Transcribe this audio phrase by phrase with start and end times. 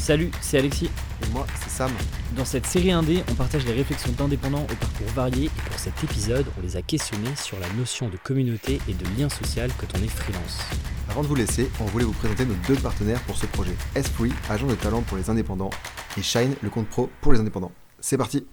[0.00, 0.86] Salut, c'est Alexis.
[1.22, 1.90] Et moi, c'est Sam.
[2.34, 6.02] Dans cette série indé, on partage les réflexions d'indépendants au parcours varié et pour cet
[6.02, 9.86] épisode, on les a questionnés sur la notion de communauté et de lien social quand
[9.94, 10.66] on est freelance.
[11.10, 13.74] Avant de vous laisser, on voulait vous présenter nos deux partenaires pour ce projet.
[13.94, 15.70] Esprit, agent de talent pour les indépendants,
[16.16, 17.72] et Shine, le compte pro pour les indépendants.
[18.00, 18.46] C'est parti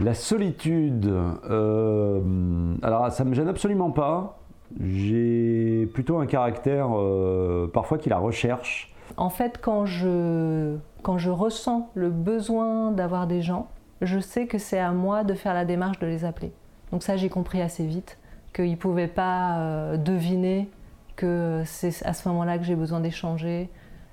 [0.00, 4.42] La solitude, euh, alors ça me gêne absolument pas.
[4.80, 8.92] J'ai plutôt un caractère euh, parfois qui la recherche.
[9.16, 13.68] En fait, quand je, quand je ressens le besoin d'avoir des gens,
[14.00, 16.52] je sais que c'est à moi de faire la démarche de les appeler.
[16.92, 18.18] Donc ça, j'ai compris assez vite
[18.54, 20.68] qu'ils ne pouvaient pas euh, deviner
[21.16, 23.68] que c'est à ce moment-là que j'ai besoin d'échanger.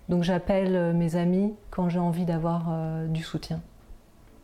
[0.10, 3.62] Donc j'appelle euh, mes amis quand j'ai envie d'avoir euh, du soutien.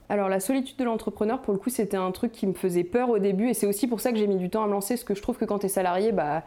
[0.10, 3.10] Alors la solitude de l'entrepreneur, pour le coup, c'était un truc qui me faisait peur
[3.10, 4.96] au début et c'est aussi pour ça que j'ai mis du temps à me lancer,
[4.96, 6.44] parce que je trouve que quand tu es salarié, bah,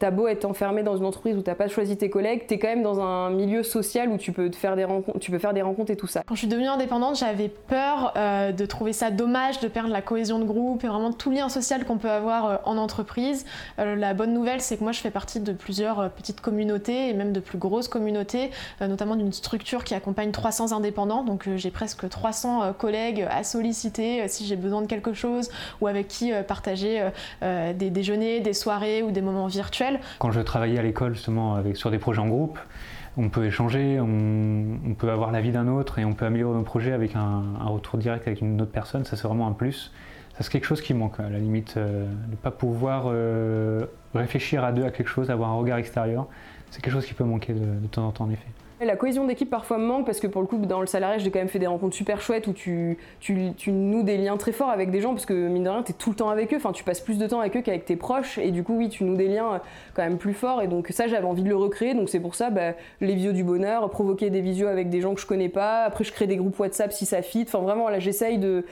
[0.00, 2.68] T'as beau être enfermé dans une entreprise où t'as pas choisi tes collègues, t'es quand
[2.68, 5.60] même dans un milieu social où tu peux, faire des rencontres, tu peux faire des
[5.60, 6.22] rencontres et tout ça.
[6.26, 10.00] Quand je suis devenue indépendante, j'avais peur euh, de trouver ça dommage de perdre la
[10.00, 13.44] cohésion de groupe et vraiment tout lien social qu'on peut avoir euh, en entreprise.
[13.78, 17.12] Euh, la bonne nouvelle, c'est que moi je fais partie de plusieurs petites communautés et
[17.12, 21.24] même de plus grosses communautés, notamment d'une structure qui accompagne 300 indépendants.
[21.24, 25.50] Donc j'ai presque 300 collègues à solliciter si j'ai besoin de quelque chose
[25.82, 27.06] ou avec qui partager
[27.42, 29.89] des déjeuners, des soirées ou des moments virtuels.
[30.18, 32.58] Quand je travaillais à l'école justement sur des projets en groupe,
[33.16, 36.92] on peut échanger, on, peut avoir l'avis d'un autre et on peut améliorer nos projets
[36.92, 39.04] avec un, retour direct avec une autre personne.
[39.04, 39.92] Ça c'est vraiment un plus.
[40.36, 44.64] Ça c'est quelque chose qui manque à la limite, euh, ne pas pouvoir euh, réfléchir
[44.64, 46.26] à deux à quelque chose, avoir un regard extérieur.
[46.70, 48.46] C'est quelque chose qui peut manquer de temps en temps en effet.
[48.82, 51.30] La cohésion d'équipe parfois me manque parce que pour le coup, dans le salarié, j'ai
[51.30, 54.70] quand même fait des rencontres super chouettes où tu, tu, noues des liens très forts
[54.70, 56.56] avec des gens parce que mine de rien, tu es tout le temps avec eux,
[56.56, 58.38] enfin tu passes plus de temps avec eux qu'avec tes proches.
[58.38, 59.58] Et du coup, oui, tu noues des liens euh,
[59.92, 60.62] quand même plus forts.
[60.62, 61.92] Et donc ça, j'avais envie de le recréer.
[61.92, 65.14] Donc c'est pour ça, bah, les visios du bonheur, provoquer des visios avec des gens
[65.14, 67.90] que je connais pas, après je crée des groupes WhatsApp si ça fit, enfin vraiment
[67.90, 68.64] là, j'essaye de,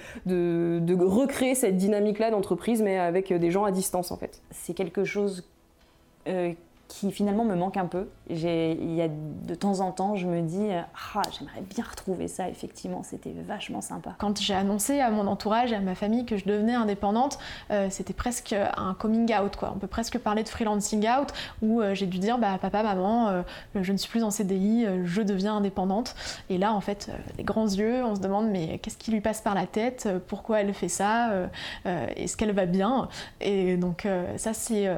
[1.05, 4.41] recréer cette dynamique-là d'entreprise mais avec des gens à distance en fait.
[4.53, 5.47] C'est quelque chose
[6.29, 6.53] euh,
[6.89, 8.09] qui finalement me manque un peu.
[8.31, 12.49] Il y a de temps en temps, je me dis ah j'aimerais bien retrouver ça.
[12.49, 14.15] Effectivement, c'était vachement sympa.
[14.19, 17.39] Quand j'ai annoncé à mon entourage et à ma famille que je devenais indépendante,
[17.71, 19.73] euh, c'était presque un coming out quoi.
[19.75, 21.33] On peut presque parler de freelancing out
[21.63, 23.43] où euh, j'ai dû dire bah papa maman, euh,
[23.75, 26.15] je ne suis plus en CDI, je deviens indépendante.
[26.51, 29.41] Et là en fait, les grands yeux, on se demande mais qu'est-ce qui lui passe
[29.41, 31.31] par la tête Pourquoi elle fait ça
[31.85, 33.09] Est-ce qu'elle va bien?
[33.41, 34.07] Et donc
[34.37, 34.89] ça c'est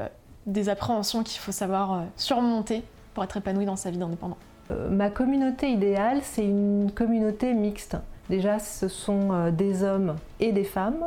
[0.47, 2.83] des appréhensions qu'il faut savoir euh, surmonter
[3.15, 4.39] pour être épanoui dans sa vie d'indépendant
[4.71, 7.97] euh, Ma communauté idéale, c'est une communauté mixte.
[8.29, 11.05] Déjà, ce sont euh, des hommes et des femmes.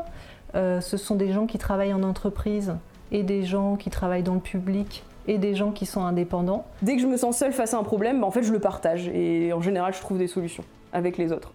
[0.53, 2.75] ce sont des gens qui travaillent en entreprise
[3.11, 6.65] et des gens qui travaillent dans le public et des gens qui sont indépendants.
[6.81, 8.59] Dès que je me sens seule face à un problème, bah, en fait, je le
[8.59, 11.53] partage et en général, je trouve des solutions avec les autres.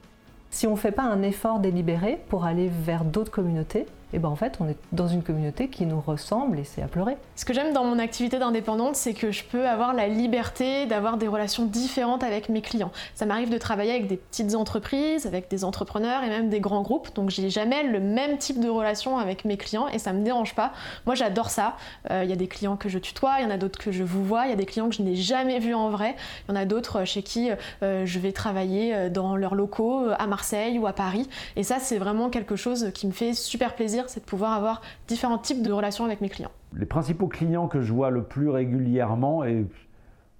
[0.50, 4.18] Si on ne fait pas un effort délibéré pour aller vers d'autres communautés, et eh
[4.20, 7.18] ben en fait on est dans une communauté qui nous ressemble et c'est à pleurer.
[7.36, 11.18] Ce que j'aime dans mon activité d'indépendante, c'est que je peux avoir la liberté d'avoir
[11.18, 12.90] des relations différentes avec mes clients.
[13.14, 16.80] Ça m'arrive de travailler avec des petites entreprises, avec des entrepreneurs et même des grands
[16.80, 20.24] groupes, donc j'ai jamais le même type de relation avec mes clients et ça me
[20.24, 20.72] dérange pas.
[21.04, 21.76] Moi j'adore ça.
[22.10, 23.92] Euh, il y a des clients que je tutoie, il y en a d'autres que
[23.92, 26.16] je vous vois, il y a des clients que je n'ai jamais vus en vrai,
[26.48, 27.50] il y en a d'autres chez qui
[27.82, 31.78] euh, je vais travailler euh, dans leurs locaux à Marseille ou à Paris et ça
[31.78, 35.62] c'est vraiment quelque chose qui me fait super plaisir c'est de pouvoir avoir différents types
[35.62, 36.50] de relations avec mes clients.
[36.74, 39.66] Les principaux clients que je vois le plus régulièrement, et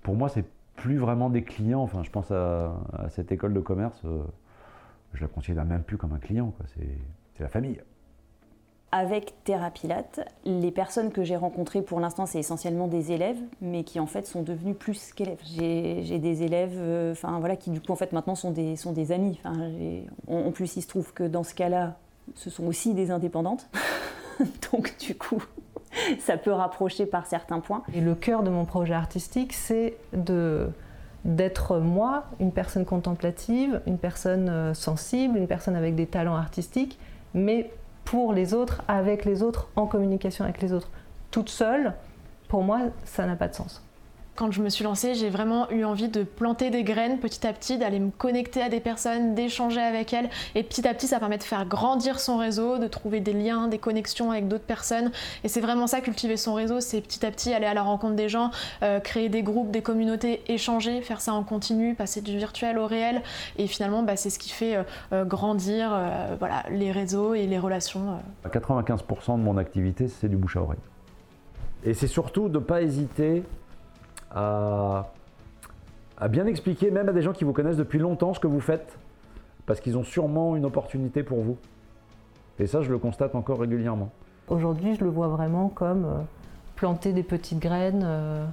[0.02, 0.44] pour moi, c'est
[0.76, 1.82] plus vraiment des clients.
[1.82, 2.72] Enfin, je pense à,
[3.10, 4.22] cette école de commerce, euh,
[5.14, 7.80] je la considère même plus comme un client, c'est la famille.
[8.90, 14.00] Avec Thérapilate, les personnes que j'ai rencontrées pour l'instant, c'est essentiellement des élèves, mais qui
[14.00, 15.42] en fait sont devenus plus qu'élèves.
[15.44, 18.92] J'ai des élèves, euh, enfin voilà, qui du coup en fait maintenant sont des, sont
[18.92, 19.38] des amis.
[20.26, 21.98] en plus, il se trouve que dans ce cas-là,
[22.34, 23.68] ce sont aussi des indépendantes.
[24.72, 25.42] Donc du coup,
[26.20, 27.82] ça peut rapprocher par certains points.
[27.94, 30.68] Et le cœur de mon projet artistique, c'est de
[31.24, 36.98] d'être moi, une personne contemplative, une personne euh, sensible, une personne avec des talents artistiques,
[37.34, 37.70] mais
[38.04, 40.88] pour les autres, avec les autres, en communication avec les autres.
[41.32, 41.94] Toute seule,
[42.48, 43.82] pour moi, ça n'a pas de sens
[44.38, 47.52] quand je me suis lancée, j'ai vraiment eu envie de planter des graines petit à
[47.52, 50.30] petit, d'aller me connecter à des personnes, d'échanger avec elles.
[50.54, 53.66] Et petit à petit, ça permet de faire grandir son réseau, de trouver des liens,
[53.66, 55.10] des connexions avec d'autres personnes.
[55.42, 58.14] Et c'est vraiment ça, cultiver son réseau, c'est petit à petit aller à la rencontre
[58.14, 58.52] des gens,
[58.84, 62.86] euh, créer des groupes, des communautés, échanger, faire ça en continu, passer du virtuel au
[62.86, 63.22] réel.
[63.56, 64.82] Et finalement, bah, c'est ce qui fait euh,
[65.12, 65.90] euh, grandir
[66.70, 68.20] les réseaux et les relations.
[68.48, 70.78] 95% de mon activité, c'est du bouche à oreille.
[71.82, 73.42] Et c'est surtout de ne pas hésiter
[74.30, 75.10] à,
[76.18, 78.60] à bien expliquer, même à des gens qui vous connaissent depuis longtemps, ce que vous
[78.60, 78.98] faites,
[79.66, 81.56] parce qu'ils ont sûrement une opportunité pour vous.
[82.58, 84.10] Et ça, je le constate encore régulièrement.
[84.48, 86.18] Aujourd'hui, je le vois vraiment comme euh,
[86.74, 88.44] planter des petites graines euh,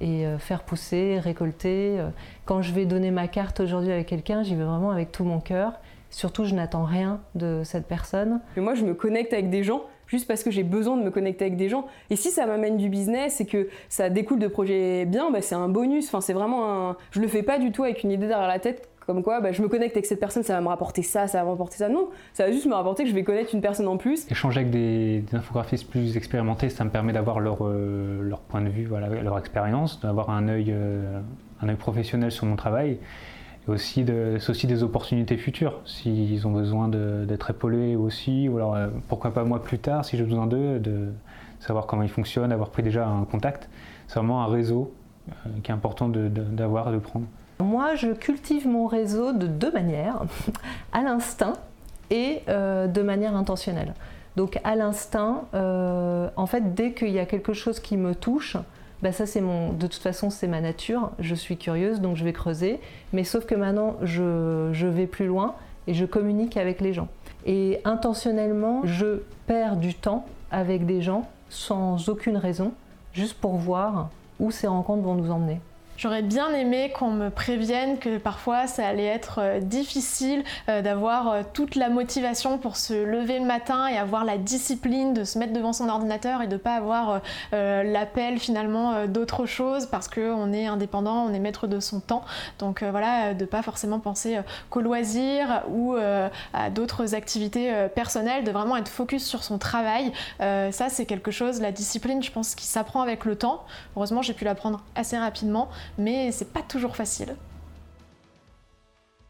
[0.00, 2.00] et euh, faire pousser, récolter.
[2.44, 5.40] Quand je vais donner ma carte aujourd'hui avec quelqu'un, j'y vais vraiment avec tout mon
[5.40, 5.74] cœur.
[6.10, 8.40] Surtout, je n'attends rien de cette personne.
[8.56, 11.10] Mais moi, je me connecte avec des gens juste parce que j'ai besoin de me
[11.10, 11.86] connecter avec des gens.
[12.10, 15.54] Et si ça m'amène du business et que ça découle de projets bien, bah, c'est
[15.54, 16.06] un bonus.
[16.08, 16.96] Enfin, c'est vraiment.
[17.10, 19.52] Je le fais pas du tout avec une idée derrière la tête comme quoi bah,
[19.52, 21.76] je me connecte avec cette personne, ça va me rapporter ça, ça va me rapporter
[21.76, 21.88] ça.
[21.88, 24.28] Non, ça va juste me rapporter que je vais connaître une personne en plus.
[24.30, 28.88] Échanger avec des, infographistes plus expérimentés, ça me permet d'avoir leur, euh, point de vue,
[29.22, 31.20] leur expérience, d'avoir un euh,
[31.62, 32.98] un œil professionnel sur mon travail.
[33.66, 35.80] C'est aussi des opportunités futures.
[35.84, 40.16] S'ils ont besoin d'être épaulés aussi, ou alors euh, pourquoi pas moi plus tard, si
[40.16, 41.12] j'ai besoin d'eux, de
[41.58, 43.68] savoir comment ils fonctionnent, d'avoir pris déjà un contact.
[44.06, 44.92] C'est vraiment un réseau
[45.64, 47.26] qui est important d'avoir, de, prendre.
[47.58, 50.22] Moi, je cultive mon réseau de deux manières,
[50.92, 51.54] à l'instinct
[52.10, 53.94] et euh, de manière intentionnelle.
[54.36, 58.56] Donc à l'instinct, euh, en fait, dès qu'il y a quelque chose qui me touche,
[59.06, 61.12] bah ça c'est mon, de toute façon c'est ma nature.
[61.20, 62.80] Je suis curieuse, donc je vais creuser.
[63.12, 65.54] Mais sauf que maintenant, je, je vais plus loin
[65.86, 67.06] et je communique avec les gens.
[67.44, 72.72] Et intentionnellement, je perds du temps avec des gens sans aucune raison,
[73.12, 74.10] juste pour voir
[74.40, 75.60] où ces rencontres vont nous emmener.
[75.96, 81.28] J'aurais bien aimé qu'on me prévienne que parfois ça allait être euh, difficile euh, d'avoir
[81.28, 85.38] euh, toute la motivation pour se lever le matin et avoir la discipline de se
[85.38, 87.20] mettre devant son ordinateur et de pas avoir
[87.52, 92.24] l'appel finalement d'autre chose parce qu'on est indépendant, on est maître de son temps.
[92.58, 94.38] Donc voilà, de pas forcément penser
[94.70, 100.12] qu'au loisir ou à d'autres activités personnelles, de vraiment être focus sur son travail.
[100.38, 103.64] ça c'est quelque chose, la discipline je pense qui s'apprend avec le temps.
[103.96, 105.68] Heureusement j'ai pu l'apprendre assez rapidement
[105.98, 107.36] mais c'est pas toujours facile.